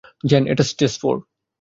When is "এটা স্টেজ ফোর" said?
0.47-1.15